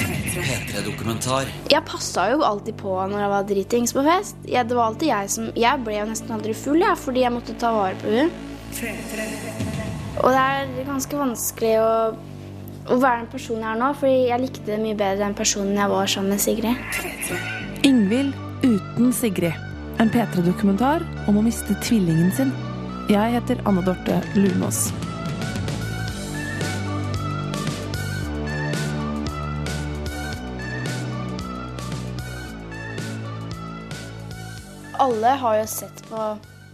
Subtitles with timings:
[0.00, 1.50] P3-dokumentar.
[1.70, 4.38] Jeg passa jo alltid på når jeg var dritings på fest.
[4.48, 7.34] Jeg, det var alltid jeg som Jeg ble jo nesten aldri full, jeg, fordi jeg
[7.34, 8.30] måtte ta vare på henne.
[10.20, 11.90] Og det er ganske vanskelig å,
[12.90, 15.80] å være den personen jeg er nå, fordi jeg likte det mye bedre den personen
[15.80, 16.76] jeg var sammen med Sigrid.
[17.88, 18.32] Ingvild
[18.64, 19.68] uten Sigrid.
[20.00, 22.56] En P3-dokumentar om å miste tvillingen sin.
[23.10, 24.88] Jeg heter Anne Dorte Lunås.
[35.00, 36.24] Alle har jo sett på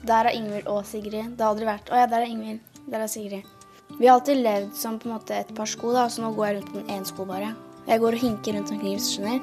[0.06, 1.36] Der er Ingvild og Sigrid.
[1.36, 2.58] Det har aldri vært Å ja, der er Ingvild.
[2.90, 3.46] Der er Sigrid.
[4.00, 6.46] Vi har alltid levd som på en måte et par sko, da, så nå går
[6.48, 7.52] jeg rundt med én sko bare.
[7.86, 9.40] Jeg går og hinker rundt omkring, hvis du skjønner.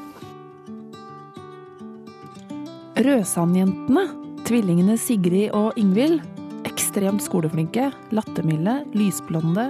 [3.07, 4.03] Rødsandjentene,
[4.47, 6.19] tvillingene Sigrid og Ingvild,
[6.67, 9.69] ekstremt skoleflinke, lattermilde, lysblonde,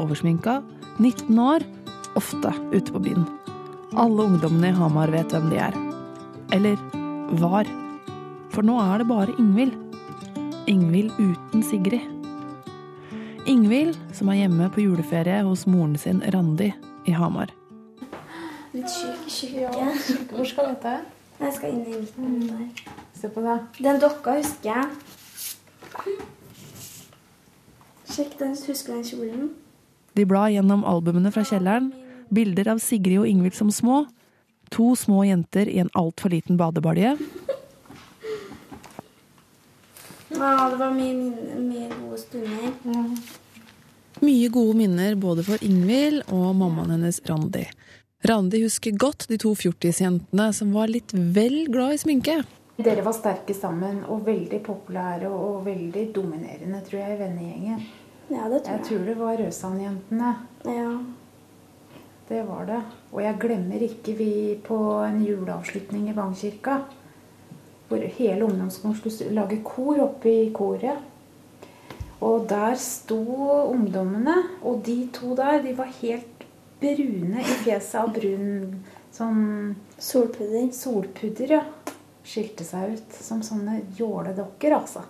[0.00, 0.62] oversminka,
[0.96, 1.68] 19 år,
[2.16, 3.28] ofte ute på byen.
[4.00, 5.78] Alle ungdommene i Hamar vet hvem de er.
[6.56, 6.80] Eller
[7.44, 7.68] var.
[8.50, 9.76] For nå er det bare Ingvild.
[10.70, 12.02] Ingvild uten Sigrid.
[13.48, 16.72] Ingvild, som er hjemme på juleferie hos moren sin Randi
[17.06, 17.54] i Hamar.
[18.74, 20.34] Litt syk, tjukk.
[20.34, 20.98] Hvor skal du dette?
[21.40, 22.66] Jeg skal inn i midten der.
[23.16, 23.56] Se på det.
[23.80, 24.84] Den dokka husker jeg.
[28.10, 29.50] Sjekk den, husker du den kjolen?
[30.18, 31.92] De blar gjennom albumene fra kjelleren.
[32.34, 34.04] Bilder av Sigrid og Ingvild som små.
[34.74, 37.16] To små jenter i en altfor liten badebalje.
[40.40, 41.14] Ja, det var mye,
[41.60, 42.70] mye gode stunder.
[44.24, 47.66] Mye gode minner både for Ingvild og mammaen hennes Randi.
[48.24, 52.38] Randi husker godt de to fjortisjentene som var litt vel glad i sminke.
[52.80, 57.82] Dere var sterke sammen og veldig populære og veldig dominerende, tror jeg, i vennegjengen.
[58.30, 58.78] Ja, det tror jeg.
[58.78, 60.30] jeg tror det var Rødsandjentene.
[60.64, 60.90] Ja.
[62.30, 62.80] Det var det.
[63.10, 64.32] Og jeg glemmer ikke vi
[64.64, 66.78] på en juleavslutning i Vangkirka.
[67.90, 71.06] Hvor hele ungdomsskolen skulle lage kor oppe i koret.
[72.20, 73.20] Og der sto
[73.72, 76.44] ungdommene, og de to der, de var helt
[76.80, 79.40] brune i fjeset av brun sånn
[80.00, 80.68] Solpudder.
[80.72, 81.64] solpudder, ja.
[82.24, 85.02] Skilte seg ut som sånne jåledokker, altså.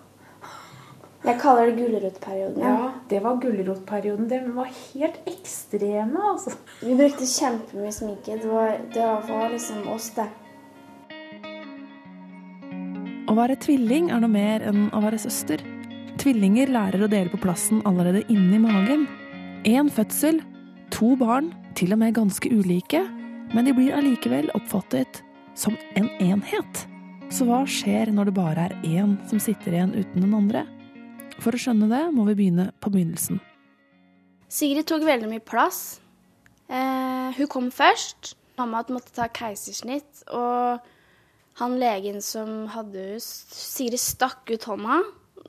[1.20, 2.62] Jeg kaller det gulrotperioden.
[2.64, 4.28] Ja, det var gulrotperioden.
[4.30, 6.54] De var helt ekstreme, altså.
[6.80, 8.38] Vi brukte kjempemye sminke.
[8.40, 10.30] Det var, det var liksom oss, det.
[13.30, 15.60] Å være tvilling er noe mer enn å være søster.
[16.18, 19.04] Tvillinger lærer å dele på plassen allerede inni magen.
[19.62, 20.40] Én fødsel,
[20.90, 23.04] to barn, til og med ganske ulike,
[23.54, 25.22] men de blir allikevel oppfattet
[25.54, 26.82] som en enhet.
[27.30, 30.66] Så hva skjer når det bare er én som sitter igjen uten den andre?
[31.38, 33.38] For å skjønne det må vi begynne på begynnelsen.
[34.50, 36.00] Sigrid tok veldig mye plass.
[36.66, 38.34] Eh, hun kom først.
[38.58, 40.82] Mamma måtte ta keisersnitt, og
[41.60, 45.00] han legen som hadde henne Sigrid stakk ut hånda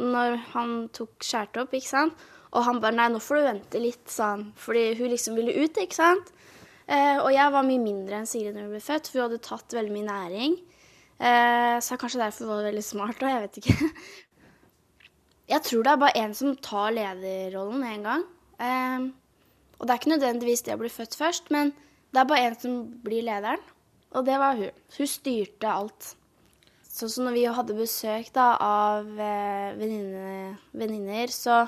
[0.01, 2.27] når han tok skjærte opp, ikke sant?
[2.51, 4.51] Og han bare 'nei, nå får du vente litt', sa han.
[4.59, 6.31] Fordi hun liksom ville ut, ikke sant?
[6.88, 9.45] Eh, og jeg var mye mindre enn Sigrid når hun ble født, for hun hadde
[9.45, 10.57] tatt veldig mye næring.
[11.22, 13.91] Eh, så kanskje derfor var det veldig smart, og jeg vet ikke.
[15.51, 18.22] Jeg tror det er bare én som tar lederrollen en gang.
[18.55, 18.99] Eh,
[19.79, 21.73] og det er ikke nødvendigvis det å bli født først, men
[22.13, 23.59] det er bare én som blir lederen.
[24.11, 24.81] Og det var hun.
[24.97, 26.16] Hun styrte alt.
[26.91, 31.63] Sånn som når vi hadde besøk da, av eh, venninner, så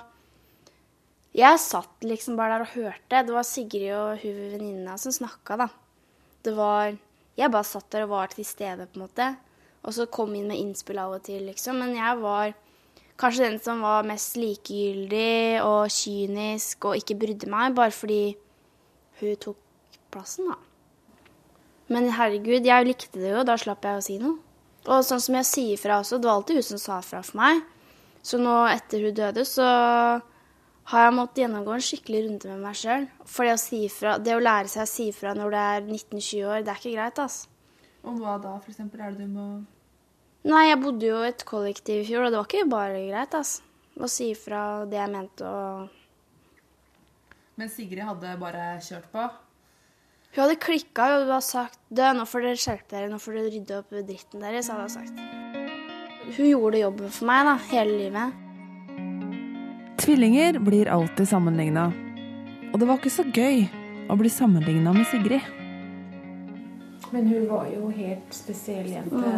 [1.33, 3.23] Jeg satt liksom bare der og hørte.
[3.25, 5.69] Det var Sigrid og hun venninna som snakka, da.
[6.43, 6.91] Det var
[7.37, 9.29] Jeg bare satt der og var til stede, på en måte.
[9.83, 11.79] Og så kom inn med innspill av og til, liksom.
[11.79, 12.53] Men jeg var
[13.17, 18.35] kanskje den som var mest likegyldig og kynisk og ikke brydde meg, bare fordi
[19.21, 19.57] hun tok
[20.13, 20.59] plassen, da.
[21.93, 24.39] Men herregud, jeg likte det jo, da slapp jeg å si noe.
[24.83, 27.39] Og sånn som jeg sier fra også, det var alltid hun som sa fra for
[27.39, 27.61] meg.
[28.23, 29.67] Så nå etter hun døde, så
[30.91, 33.05] har jeg måttet gjennomgå en skikkelig runde med meg sjøl.
[33.23, 35.85] For det å, si fra, det å lære seg å si fra når du er
[35.85, 37.51] 19-20 år, det er ikke greit, altså.
[38.03, 39.47] Og hva da, for eksempel, er det du må
[40.43, 43.37] Nei, jeg bodde jo i et kollektiv i fjor, og det var ikke bare greit,
[43.37, 43.63] altså.
[43.93, 45.99] Å si fra det jeg mente og
[47.61, 49.28] Men Sigrid hadde bare kjørt på?
[50.34, 53.35] Hun hadde klikka og hun hadde sagt Dø, nå får dere skjerpe dere, nå får
[53.38, 55.20] dere rydde opp dritten deres, hadde hun sagt.
[56.34, 58.40] Hun gjorde jobben for meg da, hele livet.
[60.02, 61.91] Tvillinger blir alltid sammenligna.
[62.72, 63.68] Og det var ikke så gøy
[64.09, 65.46] å bli sammenligna med Sigrid.
[67.14, 69.35] Men hun var jo helt spesiell jente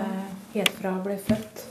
[0.54, 1.66] helt fra hun ble født.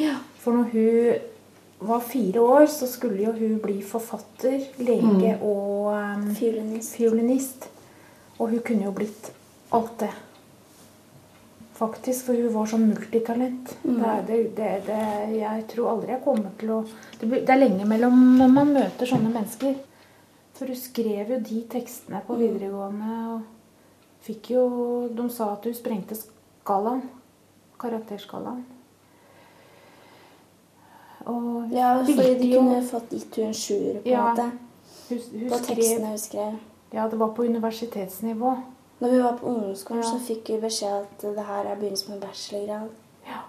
[0.00, 0.16] Ja.
[0.42, 6.26] For når hun var fire år, så skulle jo hun bli forfatter, lege og um,
[6.34, 6.96] Fiolinist.
[6.98, 7.70] fiolinist.
[8.38, 9.30] Og hun kunne jo blitt
[9.72, 10.10] alt det.
[11.74, 13.72] Faktisk, for hun var sånn multitalent.
[13.82, 14.98] Det, er- det, det, det,
[15.40, 16.76] jeg tror aldri jeg kommer til å
[17.18, 19.74] det, det er lenge mellom når man møter sånne mennesker.
[20.54, 23.40] For hun skrev jo de tekstene på videregående og
[24.24, 24.62] fikk jo
[25.12, 27.02] De sa at hun sprengte skalaen.
[27.82, 28.62] Karakterskalaen.
[31.26, 34.34] Og Ja, fordi de de jo- kunne fått gitt henne en sjuer, på Ja.
[34.34, 36.54] Hun, hun På skrev tekstene hun skrev.
[36.92, 38.54] Ja, det var på universitetsnivå.
[39.00, 40.10] Når vi var på ungdomsskolen, Ja.
[40.10, 42.88] så fikk vi beskjed at det her er begynnelsen på en bachelorgrad.
[43.26, 43.40] Ja.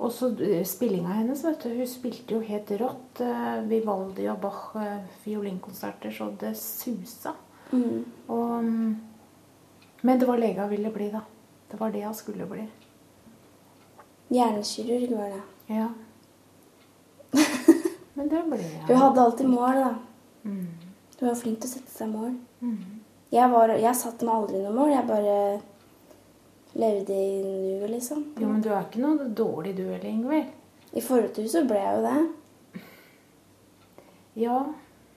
[0.00, 1.68] Og så eh, spillinga hennes, vet du.
[1.76, 3.20] Hun spilte jo helt rått.
[3.20, 7.32] eh, Vivaldi og Bach eh, fiolinkonserter så det susa.
[7.72, 8.04] Mm.
[8.28, 8.96] Og, mm,
[10.02, 11.20] men det var lege hun ville bli, da.
[11.70, 12.66] Det var det hun skulle bli.
[14.30, 15.42] Hjernekirurg var det.
[15.66, 15.88] Ja.
[18.14, 18.86] Men det ble hun.
[18.88, 19.94] Hun hadde alltid mål, da.
[20.44, 20.66] Mm.
[21.20, 22.34] Hun var flink til å sette seg mål.
[22.64, 23.00] Mm.
[23.34, 24.92] Jeg, var, jeg satte meg aldri noe mål.
[24.94, 25.38] Jeg bare
[26.74, 28.22] levde i nuet, liksom.
[28.40, 30.52] Jo, men du er ikke noe dårlig du heller, Ingvild.
[30.94, 32.82] I forhold til henne så ble jeg jo det.
[34.44, 34.58] Ja,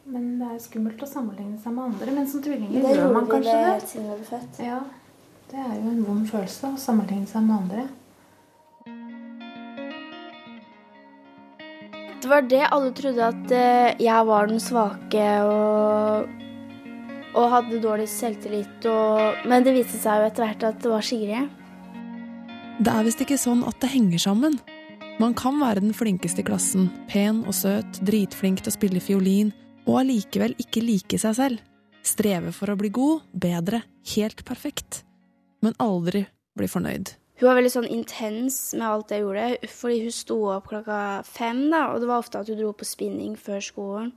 [0.07, 2.13] men det er skummelt å sammenligne seg med andre.
[2.15, 3.88] Men som tvillinger Det gjør man kanskje det det.
[3.91, 4.59] siden vi ble født.
[4.65, 4.81] Ja,
[5.51, 7.88] det er jo en vond følelse å sammenligne seg med andre.
[12.17, 16.31] Det var det alle trodde at eh, jeg var den svake og,
[17.38, 18.88] og hadde dårlig selvtillit.
[18.89, 21.54] Og, men det viste seg jo etter hvert at det var Sigrid.
[22.78, 24.57] Det er visst ikke sånn at det henger sammen.
[25.18, 29.50] Man kan være den flinkeste i klassen, pen og søt, dritflink til å spille fiolin,
[29.89, 31.63] og allikevel ikke like seg selv.
[32.06, 33.81] Streve for å bli god, bedre,
[34.13, 35.01] helt perfekt.
[35.66, 37.16] Men aldri bli fornøyd.
[37.38, 41.68] Hun var veldig sånn intens med alt jeg gjorde, fordi hun sto opp klokka fem,
[41.74, 44.13] da, og det var ofte at hun dro på spinning før skolen.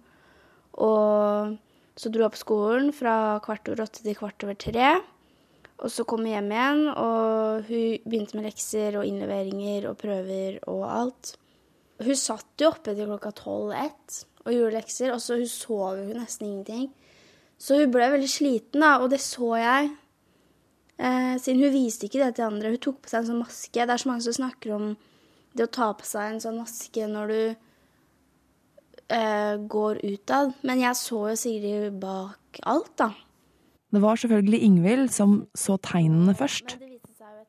[0.80, 1.56] Og
[2.00, 3.14] så dro jeg på skolen fra
[3.44, 4.92] kvart over åtte til kvart over tre.
[5.80, 10.58] Og så kom jeg hjem igjen, og hun begynte med lekser og innleveringer og prøver
[10.68, 11.34] og alt.
[12.00, 16.16] Hun satt jo oppe til klokka tolv-ett og gjorde lekser, og så hun sov jo
[16.16, 16.88] nesten ingenting.
[17.60, 19.90] Så hun ble veldig sliten, da, og det så jeg.
[20.96, 22.72] Eh, siden hun viste ikke det til andre.
[22.72, 23.76] Hun tok på seg en sånn maske.
[23.76, 24.86] Det er så mange som snakker om
[25.56, 27.40] det å ta på seg en sånn maske når du
[29.10, 30.54] eh, går utad.
[30.62, 33.10] Men jeg så jo Sigrid bak alt, da.
[33.90, 36.76] Det var selvfølgelig Ingvild som så tegnene først.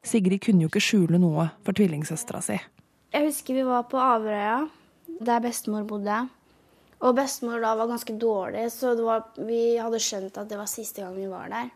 [0.03, 2.57] Sigrid kunne jo ikke skjule noe for tvillingsøstera si.
[3.11, 4.63] Jeg husker vi var på Averøya,
[5.21, 6.23] der bestemor bodde.
[7.01, 10.69] Og bestemor da var ganske dårlig, så det var, vi hadde skjønt at det var
[10.69, 11.69] siste gang vi var der.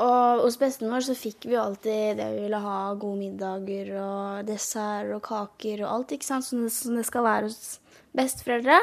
[0.00, 5.10] Og hos bestemor så fikk vi alltid det vi ville ha, gode middager og dessert
[5.12, 7.78] og kaker og alt, ikke sant, som det, som det skal være hos
[8.16, 8.78] besteforeldre.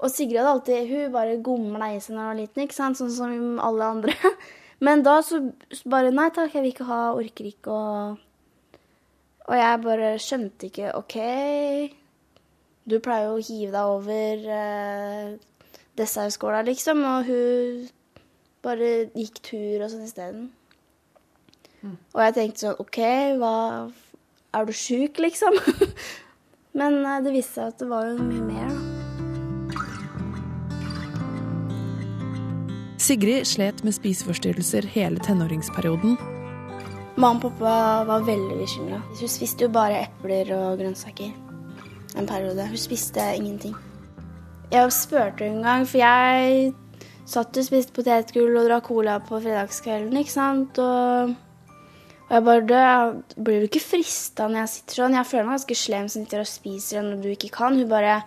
[0.00, 2.98] Og Sigrid hadde alltid, hun bare gomla i seg når hun var liten, ikke sant,
[3.00, 4.16] sånn som alle andre.
[4.84, 5.42] Men da så
[5.84, 8.26] bare, nei takk, jeg vil ikke ha, orker ikke, og...
[9.50, 11.16] Og jeg bare skjønte ikke OK,
[12.86, 15.32] du pleier jo å hive deg over eh,
[15.98, 17.02] dessertskåla, liksom.
[17.02, 17.88] Og hun
[18.64, 20.48] bare gikk tur og sånn isteden.
[21.82, 23.00] Og jeg tenkte sånn OK,
[23.40, 23.54] hva
[24.52, 25.56] Er du sjuk, liksom?
[26.78, 28.79] Men eh, det viste seg at det var jo mye mer, da.
[33.10, 36.12] Sigrid slet med spiseforstyrrelser hele tenåringsperioden.
[37.18, 37.72] Mamma og pappa
[38.06, 39.00] var veldig bekymra.
[39.18, 41.32] Hun spiste jo bare epler og grønnsaker
[42.14, 42.68] en periode.
[42.70, 43.74] Hun spiste ingenting.
[44.70, 46.70] Jeg spurte en gang, for jeg
[47.26, 50.78] satt og spiste potetgull og drakk cola på fredagskvelden, ikke sant.
[50.78, 51.34] Og,
[52.28, 55.18] og jeg bare jeg Blir du ikke frista når jeg sitter sånn?
[55.18, 57.74] Jeg føler meg ganske slem som sitter og spiser når du ikke kan.
[57.74, 58.20] Hun bare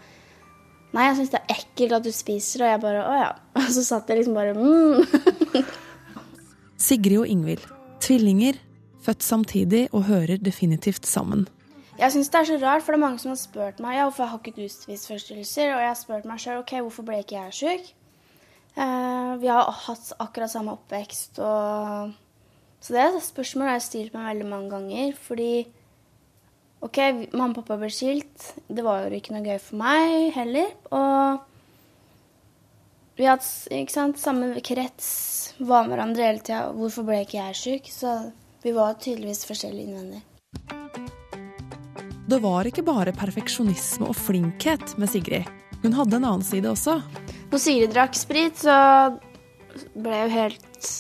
[0.94, 2.66] Nei, jeg syns det er ekkelt at du spiser.
[2.66, 3.32] Og jeg bare Å ja.
[3.64, 5.66] Og så satt jeg liksom bare mm.
[6.88, 7.66] Sigrid og Ingvild.
[8.04, 8.60] Tvillinger,
[9.04, 11.48] født samtidig og hører definitivt sammen.
[11.98, 14.08] Jeg syns det er så rart, for det er mange som har spurt meg ja,
[14.08, 15.76] hvorfor har ikke du spiseforstyrrelser.
[15.76, 17.94] Og jeg har spurt meg sjøl ok, hvorfor ble ikke jeg sjuk.
[18.74, 21.40] Uh, vi har hatt akkurat samme oppvekst.
[21.40, 22.14] Og...
[22.84, 25.14] Så det er et spørsmål jeg har stilt meg veldig mange ganger.
[25.30, 25.52] Fordi
[26.84, 27.00] OK,
[27.32, 28.50] mamma og pappa ble skilt.
[28.68, 30.68] Det var jo ikke noe gøy for meg heller.
[30.92, 31.40] Og
[33.16, 35.08] vi hadde ikke sant, samme krets,
[35.64, 36.66] var med hverandre hele tida.
[36.76, 37.88] Hvorfor ble ikke jeg sjuk?
[37.94, 38.18] Så
[38.66, 40.22] vi var tydeligvis forskjellige innvendig.
[42.28, 45.48] Det var ikke bare perfeksjonisme og flinkhet med Sigrid.
[45.84, 47.00] Hun hadde en annen side også.
[47.52, 48.76] Når Sigrid drakk sprit, så
[49.96, 50.92] ble hun helt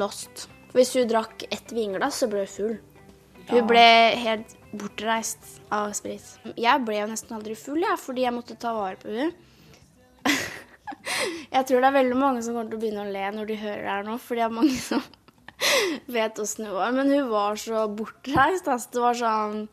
[0.00, 0.48] lost.
[0.76, 2.80] Hvis hun drakk ett vinglass, så ble hun full.
[3.50, 3.86] Hun ble
[4.20, 6.24] helt bortreist av sprit.
[6.58, 9.30] Jeg ble jo nesten aldri full, jeg, fordi jeg måtte ta vare på henne.
[11.56, 13.60] jeg tror det er veldig mange som kommer til å begynne å le når de
[13.62, 15.06] hører det her nå, fordi det er mange som
[16.18, 16.96] vet åssen hun var.
[16.96, 18.68] Men hun var så bortreist.
[18.68, 18.92] Altså.
[18.94, 19.64] Det var sånn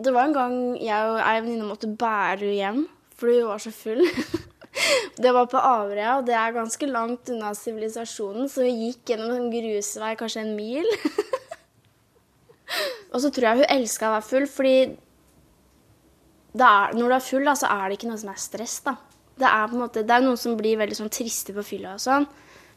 [0.00, 2.86] Det var en gang jeg og ei venninne måtte bære henne hjem
[3.20, 4.00] fordi hun var så full.
[5.20, 9.34] Det var på Averøya, og det er ganske langt unna sivilisasjonen, så vi gikk gjennom
[9.34, 10.86] en grusvei kanskje en mil.
[13.10, 14.74] Og så tror jeg hun elska å være full, fordi
[16.54, 18.76] er, når du er full, da, så er det ikke noe som er stress.
[18.86, 18.96] da.
[19.40, 22.28] Det er måte, det er noen som blir veldig sånn triste på fylla og sånn.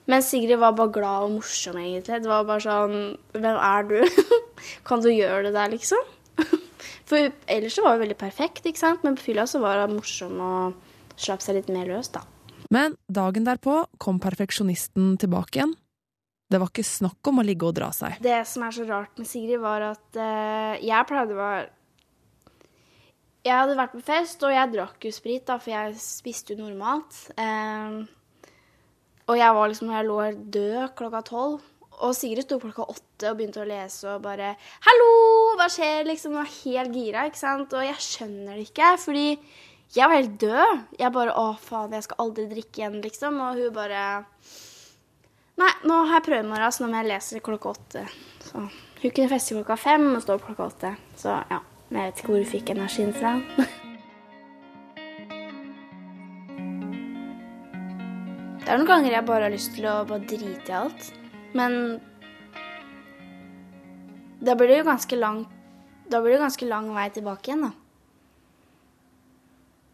[0.10, 2.20] Men Sigrid var bare glad og morsom, egentlig.
[2.24, 2.98] Det var bare sånn
[3.32, 4.00] Hvem er du?
[4.88, 6.02] kan du gjøre det der, liksom?
[7.10, 9.04] For ellers så var hun veldig perfekt, ikke sant?
[9.06, 12.24] men på fylla så var hun morsom og slapp seg litt mer løs, da.
[12.74, 15.76] Men dagen derpå kom perfeksjonisten tilbake igjen.
[16.50, 18.20] Det var ikke snakk om å ligge og dra seg.
[18.22, 21.70] Det som er så rart med Sigrid, var at uh, jeg pleide å være
[23.44, 26.64] Jeg hadde vært på fest, og jeg drakk jo sprit, da, for jeg spiste jo
[26.64, 27.18] normalt.
[27.36, 28.04] Um,
[29.32, 30.20] og jeg var liksom, jeg lå
[30.58, 31.62] død klokka tolv.
[32.04, 35.12] Og Sigrid sto klokka åtte og begynte å lese og bare 'Hallo,
[35.60, 36.34] hva skjer?' liksom.
[36.34, 37.74] Hun var helt gira, ikke sant.
[37.74, 39.28] Og jeg skjønner det ikke, fordi
[39.94, 40.84] jeg var helt død.
[41.00, 43.40] Jeg bare 'Å, faen, jeg skal aldri drikke igjen', liksom.
[43.40, 44.26] Og hun bare
[45.62, 48.04] Nei, nå har jeg prøvemorgen, så nå må jeg lese klokka åtte.
[48.42, 50.94] Så hun kunne feste klokka fem og stå opp klokka åtte.
[51.20, 53.38] Så ja, men jeg vet ikke hvor hun fikk energien fra.
[58.64, 61.10] Det er noen ganger jeg bare har lyst til å bare drite i alt.
[61.54, 61.74] Men
[64.40, 65.44] da blir det jo ganske lang
[66.08, 67.72] det ganske lang vei tilbake igjen, da.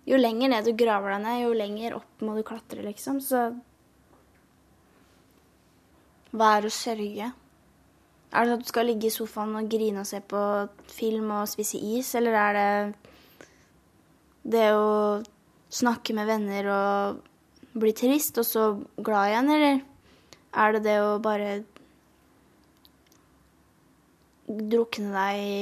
[0.10, 3.20] Jo lenger ned du graver deg ned, jo lenger opp må du klatre, liksom.
[3.22, 3.44] Så
[6.36, 7.32] hva er å sørge?
[8.30, 10.42] Er det sånn at du skal ligge i sofaen og grine og se på
[10.92, 12.70] film og spise is, eller er det
[14.50, 15.22] det å
[15.74, 18.64] snakke med venner og bli trist, og så
[18.98, 19.82] glad igjen, eller
[20.60, 21.50] er det det å bare
[24.50, 25.60] drukne deg i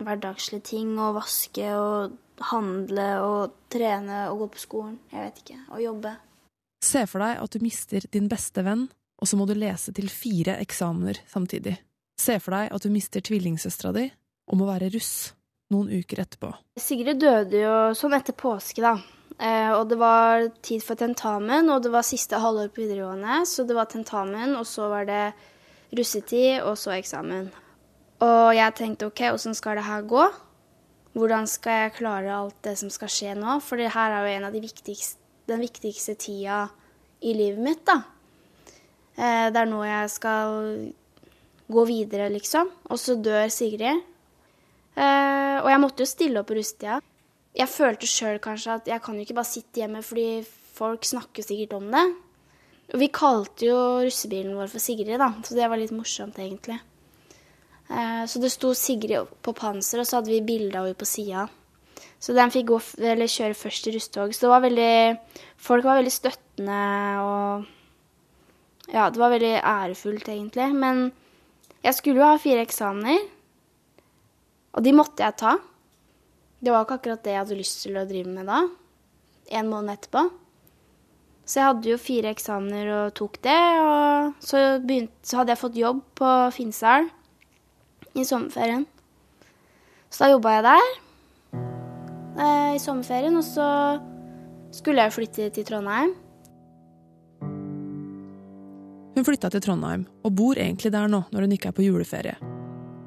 [0.00, 2.16] hverdagslige ting og vaske og
[2.50, 4.96] handle og trene og gå på skolen.
[5.12, 5.58] Jeg vet ikke.
[5.70, 6.14] Og jobbe.
[6.80, 8.88] Se for deg at du mister din beste venn,
[9.20, 11.76] og så må du lese til fire eksamener samtidig.
[12.20, 14.08] Se for deg at du mister tvillingsøstera di
[14.50, 15.32] og må være russ
[15.70, 16.50] noen uker etterpå.
[16.80, 18.96] Sigrid døde jo sånn etter påske, da.
[19.40, 23.64] Eh, og det var tid for tentamen, og det var siste halvår på videregående, så
[23.64, 25.22] det var tentamen, og så var det
[25.96, 27.48] russetid, og så eksamen.
[28.26, 30.26] Og jeg tenkte OK, åssen skal det her gå?
[31.16, 33.56] Hvordan skal jeg klare alt det som skal skje nå?
[33.64, 36.66] For det her er jo en av de viktigste, den viktigste tida
[37.24, 38.02] i livet mitt, da.
[39.20, 40.54] Eh, det er nå jeg skal
[41.70, 42.70] gå videre, liksom.
[42.88, 44.00] Og så dør Sigrid.
[44.96, 47.00] Eh, og jeg måtte jo stille opp på rustida.
[47.56, 50.42] Jeg følte sjøl kanskje at jeg kan jo ikke bare sitte hjemme, fordi
[50.76, 52.04] folk snakker sikkert om det.
[53.00, 56.80] Vi kalte jo russebilen vår for Sigrid, da, så det var litt morsomt, egentlig.
[57.90, 61.08] Eh, så det sto Sigrid på panser, og så hadde vi bilde av henne på
[61.08, 61.46] sida.
[62.20, 64.32] Så den fikk gå, kjøre først i russetog.
[64.34, 64.94] Så det var veldig
[65.60, 66.80] Folk var veldig støttende
[67.24, 67.68] og
[68.90, 70.68] Ja, det var veldig ærefullt, egentlig.
[70.74, 71.10] Men
[71.84, 73.22] jeg skulle jo ha fire eksamener,
[74.74, 75.56] og de måtte jeg ta.
[76.60, 78.60] Det var ikke akkurat det jeg hadde lyst til å drive med da.
[79.56, 80.26] En måned etterpå.
[81.50, 83.58] Så jeg hadde jo fire eksamener og tok det.
[83.82, 87.08] Og så, begynte, så hadde jeg fått jobb på Finnsdal
[88.14, 88.84] i sommerferien.
[90.10, 90.86] Så da jobba jeg der
[91.54, 93.68] eh, i sommerferien, og så
[94.74, 96.14] skulle jeg flytte til Trondheim.
[99.20, 102.38] Hun flytta til Trondheim, og bor egentlig der nå når hun ikke er på juleferie.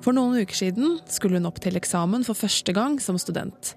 [0.06, 3.72] For noen uker siden skulle hun opp til eksamen for første gang som student.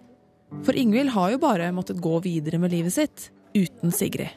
[0.67, 4.37] For Ingvild har jo bare måttet gå videre med livet sitt uten Sigrid.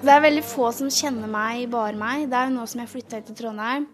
[0.00, 2.30] Det er veldig få som kjenner meg, bare meg.
[2.32, 3.84] Det er jo nå som jeg flytta til Trondheim.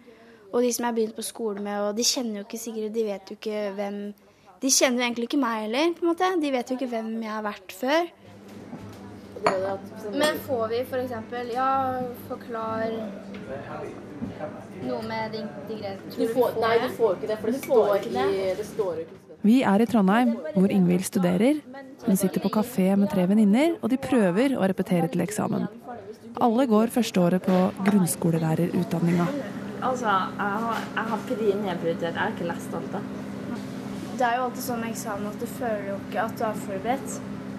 [0.52, 2.92] Og de som jeg har begynt på skole med, og de kjenner jo ikke Sigrid,
[2.94, 4.04] de vet jo ikke hvem
[4.62, 6.36] De kjenner jo egentlig ikke meg heller, på en måte.
[6.38, 8.14] De vet jo ikke hvem jeg har vært før.
[10.14, 11.12] Men får vi f.eks.
[11.54, 11.68] Ja,
[12.28, 12.86] forklar
[14.84, 18.24] noe med det integrerte du får, Nei, du får ikke det, for det, står, ikke
[18.24, 21.58] i, det står ikke Vi er i Trondheim, hvor Ingvild studerer.
[22.06, 25.66] Hun sitter på kafé med tre venninner, og de prøver å repetere til eksamen.
[26.40, 29.28] Alle går førsteåret på grunnskolelærerutdanninga.
[29.84, 32.14] Altså, jeg har, jeg har PRI nedprioritert.
[32.14, 33.02] Jeg har ikke lest alt, da.
[34.14, 36.60] Det er jo alltid sånn med eksamen at du føler jo ikke at du er
[36.64, 37.14] forberedt.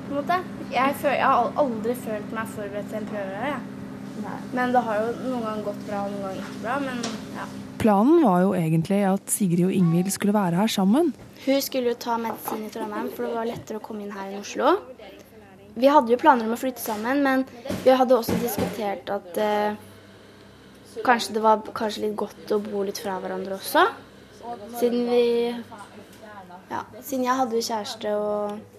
[0.07, 0.39] På en måte.
[0.73, 3.51] Jeg, føler, jeg har aldri følt meg forberedt til en prøve.
[3.51, 4.35] Ja.
[4.55, 6.75] Men det har jo noen ganger gått bra og noen ganger ikke bra.
[6.85, 7.01] men
[7.35, 7.47] ja.
[7.81, 11.11] Planen var jo egentlig at Sigrid og Ingvild skulle være her sammen.
[11.45, 14.31] Hun skulle jo ta medisin i Trondheim, for det var lettere å komme inn her
[14.31, 14.77] i Oslo.
[15.75, 17.43] Vi hadde jo planer om å flytte sammen, men
[17.83, 19.75] vi hadde også diskutert at eh,
[21.05, 23.83] kanskje det var kanskje litt godt å bo litt fra hverandre også.
[24.79, 25.25] Siden vi
[26.71, 28.74] Ja, siden jeg hadde jo kjæreste og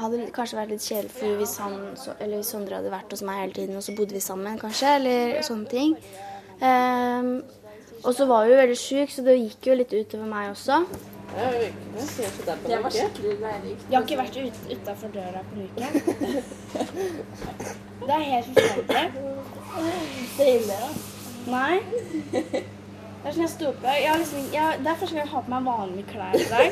[0.00, 1.72] hadde kanskje vært litt kjedelig for hvis han
[2.18, 4.88] eller hvis Sondre hadde vært hos meg hele tiden, og så bodde vi sammen, kanskje,
[4.98, 5.90] eller sånne ting.
[6.62, 7.28] Um,
[8.02, 10.74] og så var jo veldig sjuk, så det gikk jo litt utover meg også.
[11.32, 13.82] Det var skikkelig lærerikt.
[13.88, 15.86] Jeg har ikke vært ut, utafor døra på en uke.
[18.02, 19.06] Det er helt forferdelig.
[20.36, 20.88] Det er ille, da.
[21.52, 21.76] Nei.
[22.32, 25.42] Det er sånn jeg sto opp jeg liksom, jeg, Det er første gang jeg har
[25.46, 26.68] på meg vanlige klær i dag.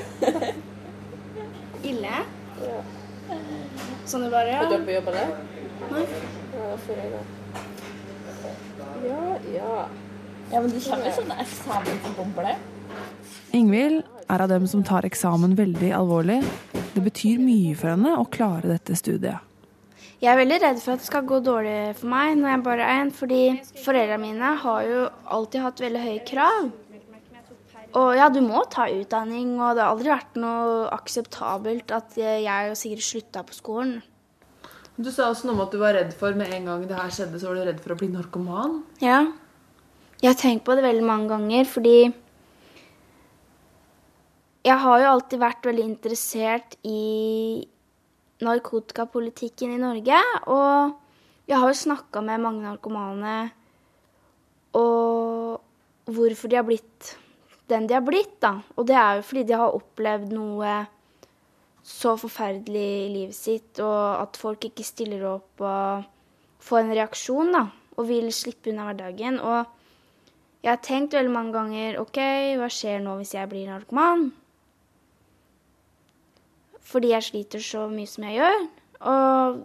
[1.93, 2.17] Ille.
[4.11, 4.79] Sånn det bare Har du ja.
[4.79, 5.27] vært på jobb eller?
[5.91, 6.05] Nei.
[6.55, 7.25] Ja, det.
[9.07, 9.75] Ja, ja.
[10.51, 12.57] Ja, men du kommer sånne eksamensbomber.
[13.55, 16.41] Ingvild er av dem som tar eksamen veldig alvorlig.
[16.95, 19.47] Det betyr mye for henne å klare dette studiet.
[20.21, 22.89] Jeg er veldig redd for at det skal gå dårlig for meg når jeg bare
[22.93, 23.43] er en, fordi
[23.81, 25.05] foreldrene mine har jo
[25.37, 26.69] alltid hatt veldig høye krav.
[27.99, 32.71] Og ja, du må ta utdanning, og det har aldri vært noe akseptabelt at jeg
[32.71, 33.99] og Sigrid slutta på skolen.
[35.01, 37.13] Du sa også noe om at du var redd for med en gang det her
[37.15, 38.81] skjedde, så var du redd for å bli narkoman.
[39.03, 39.23] Ja.
[40.21, 41.99] Jeg har tenkt på det veldig mange ganger, fordi
[44.61, 47.65] jeg har jo alltid vært veldig interessert i
[48.45, 50.21] narkotikapolitikken i Norge.
[50.53, 53.39] Og jeg har jo snakka med mange narkomane
[54.77, 57.15] og hvorfor de har blitt
[57.71, 58.57] den de har blitt, da.
[58.77, 60.79] Og det er jo fordi de har opplevd noe
[61.87, 66.09] så forferdelig i livet sitt, og at folk ikke stiller opp og
[66.63, 67.67] får en reaksjon, da.
[67.99, 69.41] Og vil slippe unna hverdagen.
[69.41, 72.21] Og jeg har tenkt veldig mange ganger OK,
[72.61, 74.31] hva skjer nå hvis jeg blir narkoman?
[76.91, 78.65] Fordi jeg sliter så mye som jeg gjør.
[79.11, 79.61] Og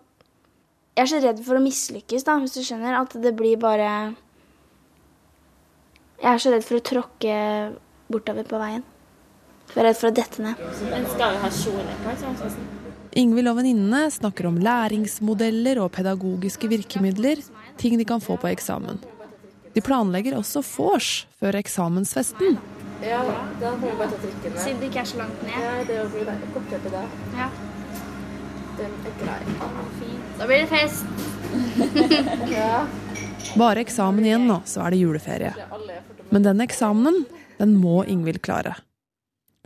[0.95, 2.99] jeg er så redd for å mislykkes, da, hvis du skjønner.
[3.01, 3.89] At det blir bare
[6.21, 7.33] Jeg er så redd for å tråkke
[8.11, 8.83] bortover på veien.
[9.71, 10.61] Jeg er redd for å dette ned.
[10.91, 12.71] Men skal jo ha kjole på eksamensfesten?
[13.15, 17.41] Ingvild og venninnene snakker om læringsmodeller og pedagogiske virkemidler,
[17.79, 18.99] ting de kan få på eksamen.
[19.75, 22.59] De planlegger også vors før eksamensfesten.
[23.03, 23.21] Ja,
[23.59, 24.51] da får vi bare ta trikken.
[24.53, 24.59] ned.
[24.63, 25.55] Siden det ikke er så langt ned.
[25.63, 27.05] Ja, det er kortere på det.
[27.35, 27.49] Ja.
[28.75, 29.39] Den er grei.
[30.39, 31.05] Da blir det fest.
[32.51, 32.85] Ja.
[33.55, 35.53] Bare eksamen igjen nå, så er det juleferie.
[36.33, 37.21] Men den eksamenen,
[37.59, 38.75] den må Ingvild klare.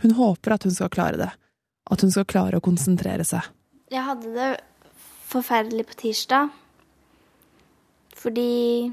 [0.03, 1.29] Hun håper at hun skal klare det.
[1.89, 3.47] At hun skal klare å konsentrere seg.
[3.89, 4.49] Jeg hadde det
[5.29, 6.53] forferdelig på tirsdag.
[8.19, 8.91] Fordi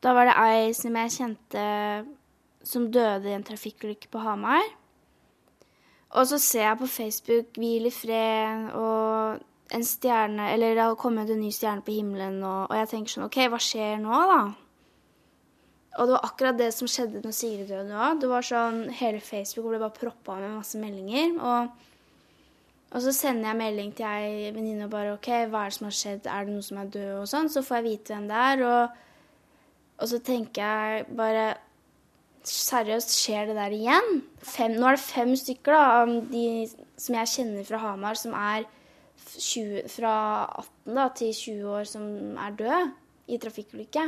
[0.00, 1.64] da var det ei som jeg kjente
[2.64, 4.64] som døde i en trafikkulykke på Hamar.
[6.10, 10.94] Og så ser jeg på Facebook 'Hvil i fred' og en stjerne Eller det har
[10.94, 14.10] kommet en ny stjerne på himmelen, og, og jeg tenker sånn OK, hva skjer nå,
[14.10, 14.40] da?
[15.98, 18.20] Og det var akkurat det som skjedde når Sigrid døde òg.
[18.22, 21.34] Det var sånn, Hele Facebook ble bare proppa med masse meldinger.
[21.42, 21.88] Og,
[22.92, 25.88] og så sender jeg melding til ei venninne og bare OK, hva er det som
[25.88, 26.28] har skjedd?
[26.30, 27.10] Er det noen som er død?
[27.22, 27.50] Og sånn.
[27.50, 28.64] Så får jeg vite hvem det er.
[28.68, 29.02] Og,
[29.98, 31.50] og så tenker jeg bare
[32.40, 34.22] Seriøst, skjer det der igjen?
[34.40, 36.44] Fem, nå er det fem stykker da, av de
[36.96, 38.64] som jeg kjenner fra Hamar, som er
[39.34, 40.14] 20, fra
[40.62, 42.06] 18 da, til 20 år, som
[42.40, 42.80] er døde
[43.28, 44.06] i trafikkulykke.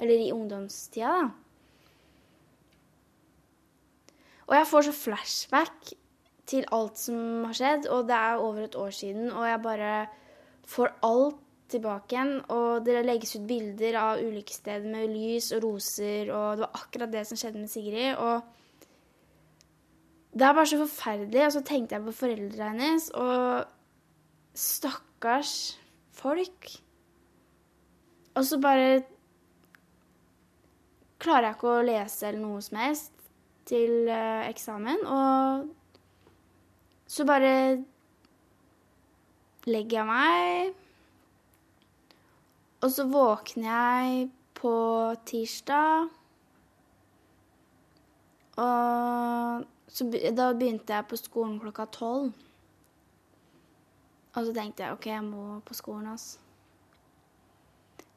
[0.00, 1.30] Eller i ungdomstida, da.
[4.50, 5.92] Og jeg får så flashback
[6.50, 9.92] til alt som har skjedd, og det er over et år siden, og jeg bare
[10.66, 11.36] får alt
[11.70, 12.32] tilbake igjen.
[12.50, 16.80] Og det legges ut bilder av ulike steder med lys og roser, og det var
[16.80, 18.18] akkurat det som skjedde med Sigrid.
[18.18, 18.42] Og
[20.34, 21.44] det er bare så forferdelig.
[21.46, 23.64] Og så tenkte jeg på foreldrene hennes, og
[24.58, 25.54] stakkars
[26.18, 26.72] folk.
[28.34, 29.02] Og så bare
[31.20, 33.12] klarer jeg ikke å lese eller noe som helst
[33.68, 35.00] til eh, eksamen.
[35.06, 35.68] Og
[37.10, 37.54] så bare
[39.68, 40.74] legger jeg meg.
[42.80, 44.74] Og så våkner jeg på
[45.28, 46.08] tirsdag.
[48.60, 50.06] Og så,
[50.36, 52.30] da begynte jeg på skolen klokka tolv.
[54.30, 56.49] Og så tenkte jeg OK, jeg må på skolen, altså.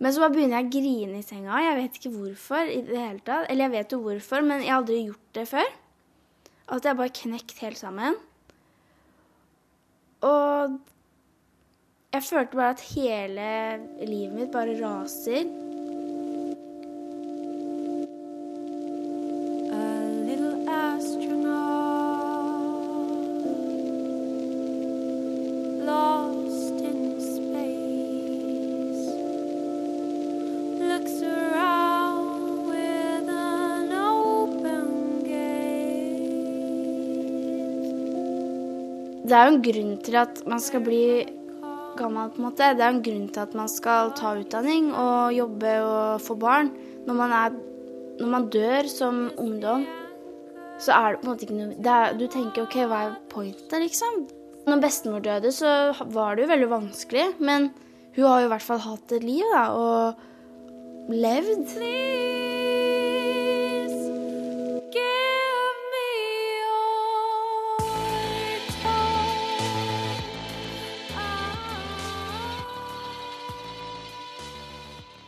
[0.01, 1.59] Men så bare begynner jeg å grine i senga.
[1.63, 2.69] Jeg vet ikke hvorfor.
[2.69, 3.49] i det hele tatt.
[3.49, 5.75] Eller jeg vet jo hvorfor, men jeg har aldri gjort det før.
[6.73, 8.17] At jeg bare knekt helt sammen.
[10.23, 10.79] Og
[12.13, 13.47] jeg følte bare at hele
[14.07, 15.47] livet mitt bare raser.
[39.33, 41.05] Det er jo en grunn til at man skal bli
[41.97, 42.67] gammel, på en måte.
[42.77, 46.69] Det er en grunn til at man skal ta utdanning og jobbe og få barn.
[47.07, 47.55] Når man, er,
[48.19, 49.87] når man dør som ungdom,
[50.77, 53.73] så er det på en måte ikke noe er, Du tenker OK, hva er pointet,
[53.81, 54.23] liksom?
[54.69, 55.73] Når bestemor døde, så
[56.13, 57.71] var det jo veldig vanskelig, men
[58.13, 62.52] hun har jo i hvert fall hatt et liv, da, og levd.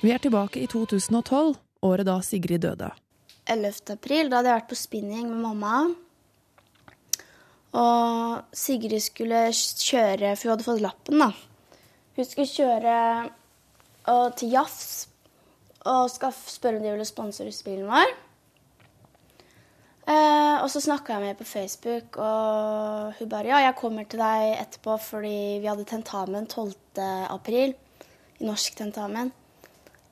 [0.05, 2.91] Vi er tilbake i 2012, året da Sigrid døde.
[3.49, 3.95] 11.
[3.95, 5.77] april, da hadde jeg vært på spinning med mamma.
[7.73, 11.31] Og Sigrid skulle kjøre, for hun hadde fått lappen, da.
[12.19, 12.97] Hun skulle kjøre
[14.13, 15.07] og, til Jafs
[15.89, 18.13] og skal spørre om de ville sponse russebilen vår.
[20.05, 24.05] Eh, og så snakka jeg med henne på Facebook, og hun bare ja, jeg kommer
[24.05, 25.33] til deg etterpå fordi
[25.65, 26.77] vi hadde tentamen 12.
[27.33, 27.73] april.
[28.37, 29.33] I norsk tentamen.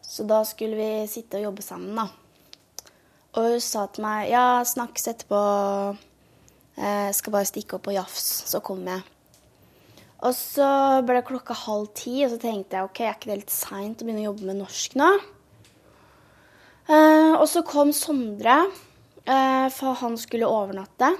[0.04, 2.08] Så da skulle vi sitte og jobbe sammen, da.
[3.34, 5.42] Og hun sa til meg ja, snakkes etterpå.
[6.78, 9.10] Jeg skal bare stikke opp på Jafs, så kommer jeg.
[10.24, 10.68] Og så
[11.04, 14.00] ble det klokka halv ti, og så tenkte jeg ok, er ikke det litt seint
[14.00, 15.10] å begynne å jobbe med norsk nå?
[16.88, 18.56] Eh, og så kom Sondre,
[19.26, 21.12] eh, for han skulle overnatte.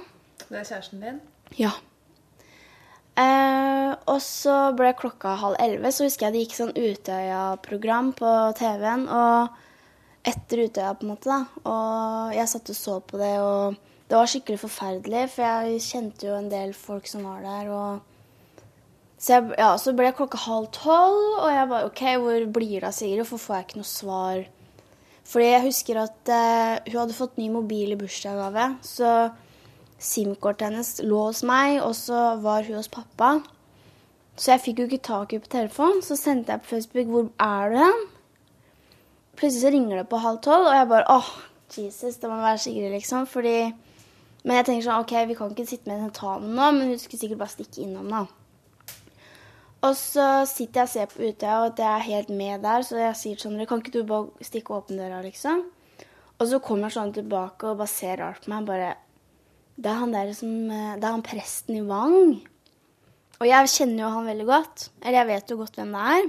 [0.46, 1.20] Det er kjæresten din?
[1.60, 1.74] Ja.
[3.14, 8.30] Eh, og så ble klokka halv elleve, så husker jeg det gikk sånn Utøya-program på
[8.58, 9.04] TV-en.
[9.06, 11.68] Og etter Utøya, på en måte, da.
[11.70, 13.78] Og jeg satt og så på det, og
[14.10, 17.70] det var skikkelig forferdelig, for jeg kjente jo en del folk som var der.
[17.70, 18.10] og
[19.24, 22.90] så, jeg, ja, så ble klokka halv tolv, og jeg bare OK, hvor blir det
[22.90, 23.22] av Sigrid?
[23.22, 24.42] Hvorfor får jeg ikke noe svar?
[25.24, 28.66] Fordi jeg husker at eh, hun hadde fått ny mobil i bursdagsgave.
[28.84, 29.12] Så
[29.98, 33.38] SIM-kortet hennes lå hos meg, og så var hun hos pappa.
[34.36, 36.02] Så jeg fikk jo ikke tak i på telefonen.
[36.02, 38.06] Så sendte jeg på Facebook 'Hvor er du hen?'
[39.36, 41.30] Plutselig så ringer det på halv tolv, og jeg bare åh,
[41.78, 43.26] Jesus, det må være Sigrid, liksom.
[43.26, 43.74] Fordi
[44.46, 46.98] Men jeg tenker sånn OK, vi kan ikke sitte med en tentamen nå, men hun
[46.98, 48.26] skulle sikkert bare stikke innom, da.
[49.80, 52.96] Og så sitter jeg og ser på Utøya, og det er helt med der, så
[52.96, 55.64] jeg sier sånn Kan ikke du bare stikke åpne døra, liksom?
[56.38, 58.66] Og så kommer sånn tilbake og bare ser rart på meg.
[58.66, 58.96] bare
[59.74, 62.38] Det er han der som Det er han presten i Vang.
[63.40, 64.88] Og jeg kjenner jo han veldig godt.
[65.02, 66.28] Eller jeg vet jo godt hvem det er.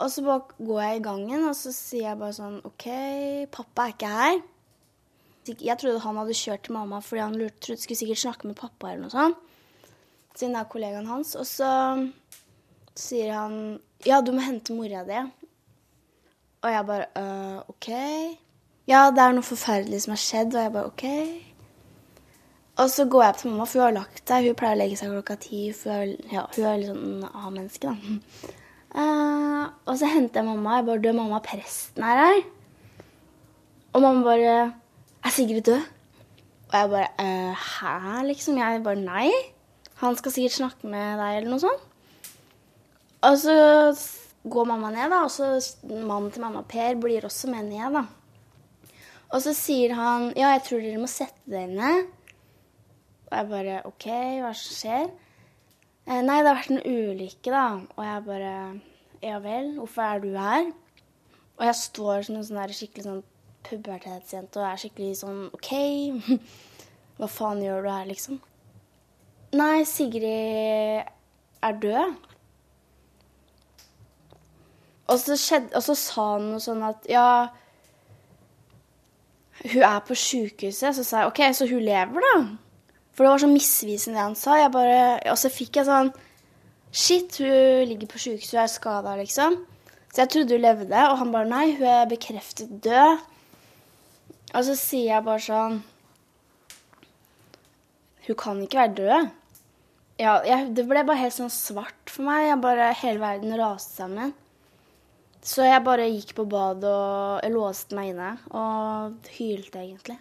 [0.00, 2.86] Og så går jeg i gangen, og så sier jeg bare sånn OK,
[3.52, 4.38] pappa er ikke her.
[5.50, 8.58] Jeg trodde han hadde kjørt til mamma fordi han lurte, trodde skulle sikkert snakke med
[8.60, 9.38] pappa eller noe sånt.
[10.36, 11.34] Siden det er kollegaen hans.
[11.36, 11.70] Og så
[12.96, 15.18] sier han Ja, du må hente mora di.
[16.60, 17.88] Og jeg bare øh, OK.
[18.88, 20.54] Ja, det er noe forferdelig som har skjedd.
[20.54, 21.04] Og jeg bare OK.
[22.80, 24.46] Og så går jeg opp til mamma, for hun har lagt seg.
[24.48, 25.62] Hun pleier å legge seg klokka ti.
[25.76, 28.56] For ja, hun er litt sånn A-menneske, da.
[28.90, 30.78] Uh, og så henter jeg mamma.
[30.78, 32.46] Jeg bare 'Du, mamma, presten er her.'
[33.92, 34.54] Og mamma bare
[35.24, 35.84] 'Er Sigrid død?'
[36.70, 38.58] Og jeg bare uh, 'Hæ?' liksom.
[38.58, 39.52] Jeg bare 'Nei'.
[40.00, 41.82] Han skal sikkert snakke med deg, eller noe sånt.
[43.22, 43.56] Og så
[44.48, 48.04] går mamma ned, da, og så mannen til mamma, Per, blir også med ned, da.
[49.30, 52.08] Og så sier han ja, jeg tror dere må sette dere ned.
[53.30, 54.06] Og jeg bare OK,
[54.42, 55.10] hva skjer?
[56.06, 57.66] Eh, nei, det har vært en ulykke, da.
[57.94, 58.54] Og jeg bare
[59.22, 60.70] ja vel, hvorfor er du her?
[61.58, 63.22] Og jeg står som en sånn skikkelig sånn
[63.68, 65.70] pubertetsjente og er skikkelig sånn OK,
[67.20, 68.40] hva faen gjør du her, liksom?
[69.60, 71.04] Nei, Sigrid
[71.60, 72.16] er død.
[75.10, 77.50] Og så, skjedde, og så sa han noe sånn at ja
[79.60, 80.94] Hun er på sjukehuset.
[80.96, 82.36] Så sa jeg OK, så hun lever, da?
[83.20, 84.54] For det var så misvisende det han sa.
[84.72, 86.06] Bare, og så fikk jeg sånn
[86.88, 89.58] Shit, hun ligger på sjukehuset, hun er skada, liksom.
[90.08, 93.20] Så jeg trodde hun levde, og han bare nei, hun er bekreftet død.
[94.54, 95.76] Og så sier jeg bare sånn
[98.24, 99.28] Hun kan ikke være død.
[100.24, 102.46] Ja, jeg, det ble bare helt sånn svart for meg.
[102.46, 104.32] Jeg bare, Hele verden raste sammen.
[105.44, 110.16] Så jeg bare gikk på badet og låste meg inne og hylte, egentlig.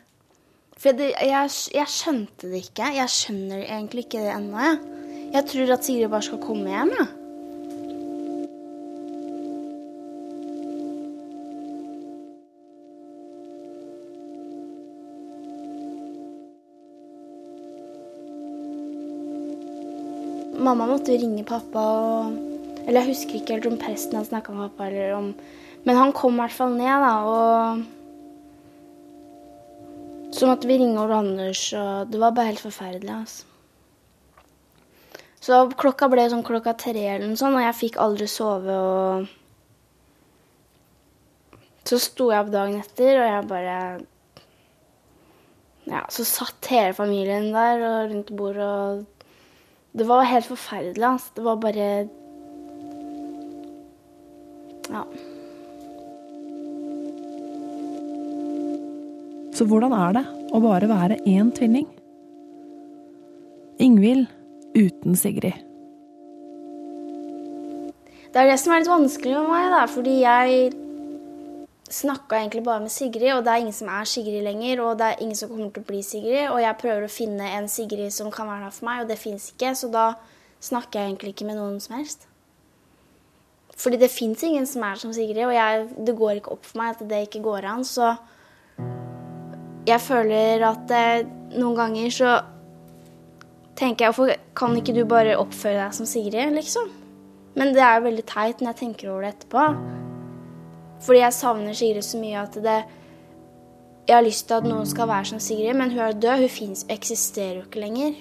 [0.79, 2.91] For det, jeg, jeg, skjønte det ikke.
[2.95, 4.59] Jeg skjønner egentlig ikke det ennå.
[4.63, 4.77] Jeg.
[5.33, 6.93] jeg tror at Sigrid bare skal komme hjem.
[6.95, 7.07] Ja.
[20.59, 22.47] Mamma måtte ringe pappa og
[22.89, 25.33] eller jeg husker ikke helt om presten hadde snakka med pappa, eller om
[25.85, 27.98] Men han kom i hvert fall ned, da, og
[30.39, 33.45] Så måtte vi ringe Ole Anders, og det var bare helt forferdelig, altså.
[35.43, 39.27] Så klokka ble sånn klokka tre eller noe sånt, og jeg fikk aldri sove og
[41.89, 43.77] Så sto jeg opp dagen etter, og jeg bare
[45.89, 51.35] Ja, så satt hele familien der og rundt bordet, og Det var helt forferdelig, altså.
[51.35, 51.89] Det var bare
[54.89, 55.03] Ja.
[59.59, 60.21] Så hvordan er det
[60.55, 61.87] å bare være én tvilling?
[63.83, 64.29] Ingvild
[64.71, 65.65] uten Sigrid.
[68.31, 70.69] Det er det som er litt vanskelig med meg, da, fordi jeg
[71.91, 75.09] snakka egentlig bare med Sigrid, og det er ingen som er Sigrid lenger, og det
[75.09, 78.15] er ingen som kommer til å bli Sigrid, og jeg prøver å finne en Sigrid
[78.15, 80.07] som kan være der for meg, og det fins ikke, så da
[80.63, 82.29] snakker jeg egentlig ikke med noen som helst.
[83.75, 86.79] Fordi det fins ingen som er som Sigrid, og jeg, det går ikke opp for
[86.79, 88.13] meg at det ikke går an, så
[89.89, 92.37] jeg føler at eh, noen ganger så
[93.79, 96.89] tenker jeg hvorfor kan ikke du bare oppføre deg som Sigrid, liksom?
[97.57, 99.65] Men det er jo veldig teit når jeg tenker over det etterpå.
[101.05, 102.79] Fordi jeg savner Sigrid så mye at det
[104.09, 106.39] Jeg har lyst til at noen skal være som Sigrid, men hun er død.
[106.41, 108.15] Hun finnes, eksisterer jo ikke lenger.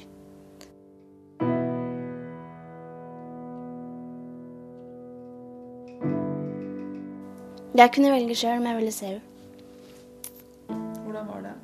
[7.78, 9.37] Jeg kunne velge sjøl om jeg ville se henne.
[11.18, 11.56] Hvordan var det?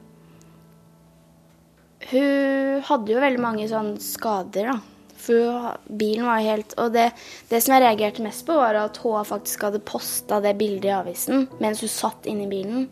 [2.11, 4.81] Hun hadde jo veldig mange sånne skader, da.
[5.25, 7.07] For bilen var helt Og det,
[7.49, 10.93] det som jeg reagerte mest på, var at HA faktisk hadde posta det bildet i
[10.93, 12.89] avisen mens hun satt inni bilen.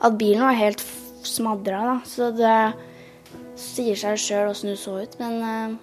[0.00, 0.84] At bilen var helt
[1.26, 1.98] smadra, da.
[2.06, 2.56] Så det
[3.60, 5.18] sier seg sjøl åssen hun så ut.
[5.20, 5.76] Men uh,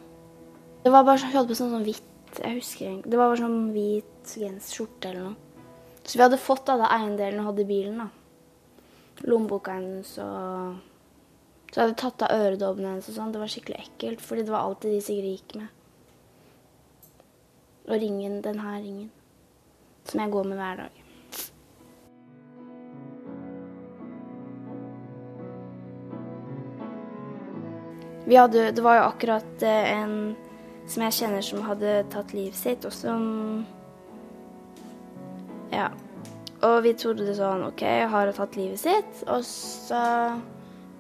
[0.86, 3.43] det var bare Hun hadde på sånn, sånn hvitt Jeg husker egentlig Det var bare
[3.43, 5.69] sånn hvit gens skjorte eller noe.
[6.03, 8.10] Så vi hadde fått alle eiendelene hun hadde i bilen, da.
[9.21, 10.82] Lommeboka hennes og
[11.73, 13.32] så hadde jeg tatt av øredobbene hennes og sånn.
[13.34, 15.71] Det var skikkelig ekkelt, fordi det var alltid de Sigrid gikk med.
[17.88, 19.08] Og ringen, den her ringen,
[20.06, 20.99] som jeg går med hver dag.
[28.30, 30.15] Hadde, det var jo akkurat eh, en
[30.86, 33.65] som jeg kjenner som hadde tatt livet sitt, og som
[35.73, 35.89] Ja.
[36.63, 39.23] Og vi trodde sånn OK, har hun tatt livet sitt?
[39.28, 40.04] Og så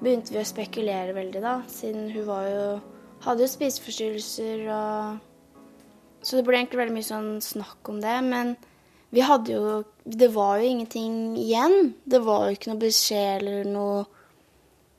[0.03, 2.65] begynte vi å spekulere veldig, da, siden hun var jo
[3.23, 5.29] hadde jo spiseforstyrrelser og
[6.23, 8.15] Så det ble egentlig veldig mye sånn snakk om det.
[8.23, 8.55] Men
[9.11, 11.95] vi hadde jo Det var jo ingenting igjen.
[12.05, 14.05] Det var jo ikke noe beskjed eller noe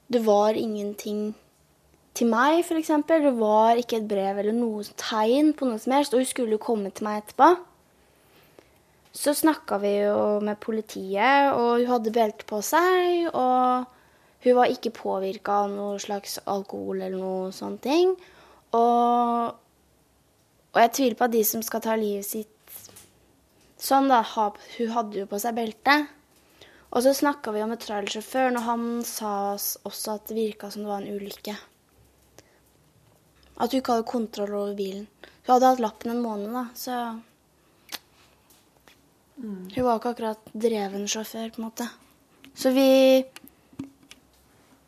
[0.09, 1.35] Det var ingenting
[2.14, 2.92] til meg, f.eks.
[3.09, 6.14] Det var ikke et brev eller noe tegn på noe som helst.
[6.14, 7.48] Og hun skulle jo komme til meg etterpå.
[9.14, 13.29] Så snakka vi jo med politiet, og hun hadde belte på seg.
[13.33, 13.90] og
[14.44, 18.11] hun var ikke påvirka av noe slags alkohol eller noe sånne ting.
[18.77, 19.55] Og,
[20.74, 22.50] og jeg tviler på at de som skal ta livet sitt
[23.81, 25.96] sånn, da ha, Hun hadde jo på seg belte.
[26.92, 30.85] Og så snakka vi om et trailersjåføren, og han sa også at det virka som
[30.85, 31.57] det var en ulykke.
[33.55, 35.09] At hun ikke hadde kontroll over bilen.
[35.46, 37.00] Hun hadde hatt lappen en måned, da, så
[39.37, 41.88] Hun var ikke akkurat dreven sjåfør, på en måte.
[42.55, 42.88] Så vi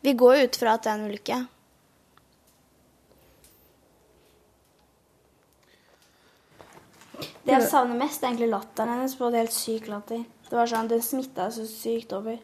[0.07, 1.37] vi går ut fra at det er en ulykke.
[7.47, 9.15] Det jeg savner mest, er egentlig latteren hennes.
[9.19, 10.23] På en helt syk latter.
[10.47, 12.37] Det var sånn, Den smitta så sykt over.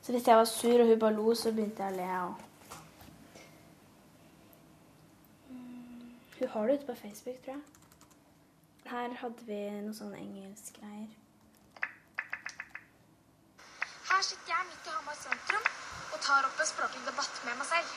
[0.00, 2.08] Så hvis jeg var sur og hun bare lo, så begynte jeg å le.
[2.24, 2.34] Og...
[6.38, 7.64] Hun har det ute på Facebook, tror jeg.
[8.86, 11.08] Her hadde vi noe sånn engelsk greier.
[14.06, 15.64] Her sitter jeg midt i Hamar sentrum
[16.12, 17.90] og tar opp en språklig debatt med meg selv.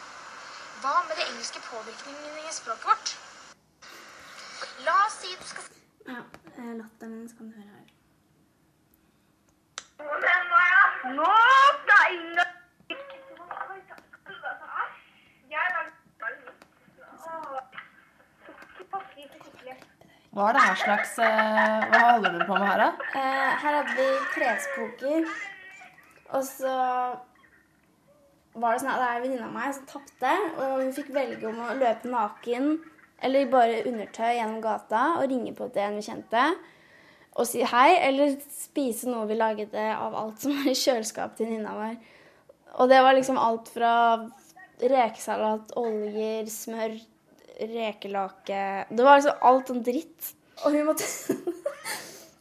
[0.81, 3.15] Hva med de engelske påvirkningene i språket vårt?
[4.87, 5.65] La oss si du skal
[6.09, 6.21] Ja,
[6.57, 7.87] eh, latteren hennes kan du høre her.
[9.99, 11.33] Nå
[11.83, 12.45] skal Inga
[20.29, 22.89] Hva er det her slags eh, Hva holder du på med her, da?
[23.19, 25.25] Eh, her hadde vi klespoker.
[26.37, 26.73] Og så
[28.59, 30.33] var det sånn at det er en venninne av meg som tapte.
[30.57, 32.75] Og hun fikk velge om å løpe naken
[33.25, 36.43] eller bare undertøy gjennom gata og ringe på til en vi kjente
[37.39, 41.47] og si hei, eller spise noe vi laget av alt som var i kjøleskapet til
[41.47, 41.93] venninna vår.
[42.81, 43.93] Og det var liksom alt fra
[44.79, 46.97] rekesalat, oljer, smør,
[47.59, 50.33] rekelake Det var liksom alt sånn dritt.
[50.65, 51.07] Og hun måtte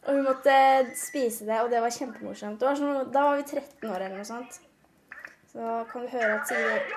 [0.07, 0.55] Og hun måtte
[0.95, 2.61] spise det, og det var kjempemorsomt.
[2.61, 4.59] Det sånn, da var vi 13 år eller noe sånt.
[5.51, 6.91] Så kan vi høre at Sigrid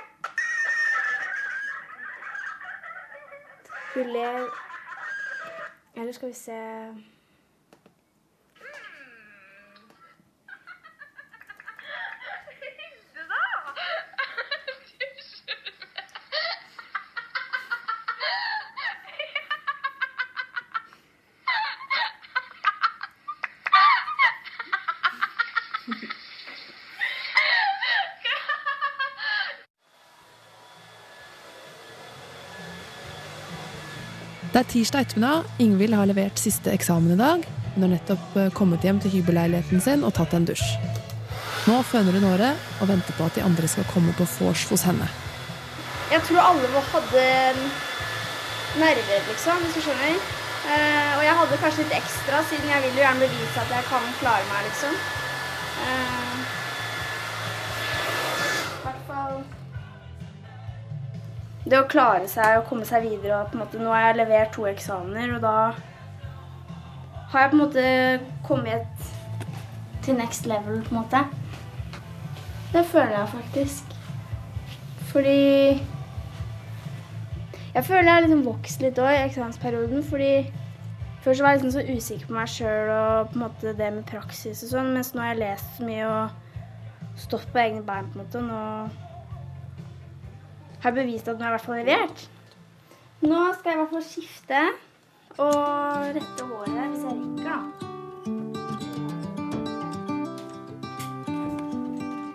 [3.92, 4.36] Hun ler
[5.96, 6.58] Eller skal vi se
[34.62, 35.46] Det er tirsdag ettermiddag.
[35.58, 37.46] Ingvild har levert siste eksamen i dag.
[37.74, 40.62] Hun har nettopp eh, kommet hjem til hybelleiligheten sin og tatt en dusj.
[41.66, 44.84] Nå føner hun håret og venter på at de andre skal komme på vors hos
[44.86, 45.08] henne.
[46.12, 47.24] Jeg tror alle hadde
[48.84, 50.22] nerver, liksom, hvis du skjønner.
[50.62, 53.88] Uh, og jeg hadde kanskje litt ekstra, siden jeg vil jo gjerne bevise at jeg
[53.90, 54.94] kan klare meg, liksom.
[55.88, 56.41] Eh,
[61.72, 64.16] Det å klare seg og komme seg videre og på en måte Nå har jeg
[64.18, 65.52] levert to eksamener, og da
[67.32, 67.84] har jeg på en måte
[68.44, 69.06] kommet
[70.04, 71.22] til next level, på en måte.
[72.74, 73.94] Det føler jeg faktisk.
[75.14, 75.38] Fordi
[77.74, 80.04] jeg føler jeg har liksom vokst litt òg i eksamensperioden.
[80.04, 80.52] fordi
[81.24, 83.88] Før så var jeg liksom så usikker på meg sjøl og på en måte det
[83.94, 87.80] med praksis og sånn, mens nå har jeg lest så mye og stått på egne
[87.86, 88.12] bein.
[88.12, 89.11] på en måte, Nå
[90.82, 92.18] har bevist at den har i hvert fall levert.
[93.22, 94.60] Nå skal jeg i hvert fall skifte
[95.38, 95.54] og
[96.16, 97.58] rette håret hvis jeg rekker, da.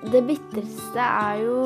[0.08, 1.62] Det bitreste er jo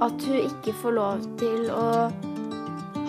[0.00, 2.08] at hun ikke får lov til å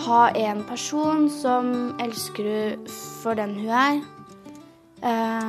[0.03, 2.87] ha en person som elsker hun
[3.21, 3.95] for den hun er.
[4.99, 5.48] Eh,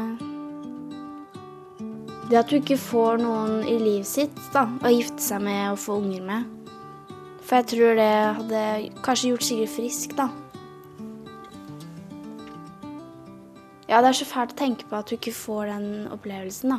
[2.31, 5.81] det at hun ikke får noen i livet sitt da, å gifte seg med og
[5.83, 6.77] få unger med.
[7.43, 8.63] For jeg tror det hadde
[9.03, 10.29] kanskje gjort Sigrid frisk, da.
[13.91, 16.79] Ja, det er så fælt å tenke på at hun ikke får den opplevelsen, da.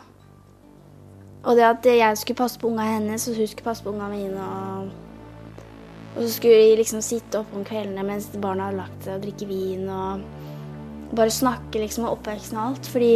[1.42, 4.08] Og det at jeg skulle passe på unga hennes, og hun skulle passe på unga
[4.14, 4.46] mine.
[4.46, 4.94] Og,
[6.16, 9.26] og så skulle vi liksom sitte oppe om kveldene mens barna hadde lagt seg og
[9.26, 10.24] drikke vin og
[11.18, 12.92] bare snakke liksom om oppveksten og alt.
[12.94, 13.14] Fordi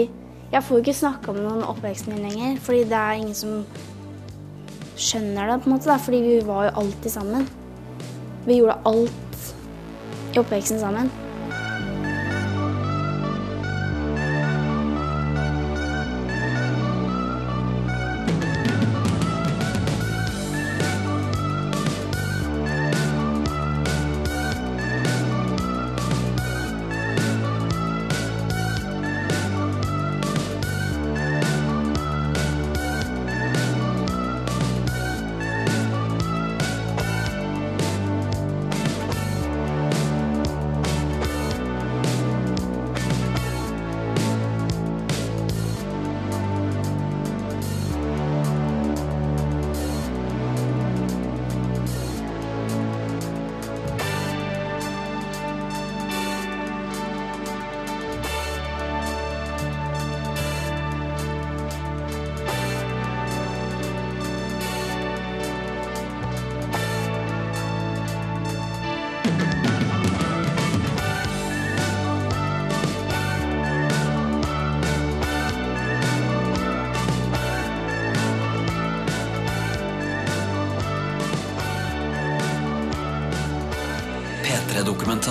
[0.51, 3.65] jeg får ikke snakka om noen oppveksten min lenger, fordi det er ingen som
[4.95, 5.89] skjønner det, på en måte.
[5.89, 7.47] da, Fordi vi var jo alltid sammen.
[8.45, 9.55] Vi gjorde alt
[10.35, 11.11] i oppveksten sammen.